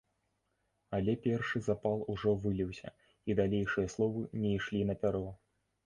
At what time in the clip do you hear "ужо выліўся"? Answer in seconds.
2.15-2.89